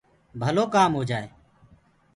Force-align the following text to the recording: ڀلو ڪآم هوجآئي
ڀلو 0.41 0.63
ڪآم 0.73 0.91
هوجآئي 0.97 1.27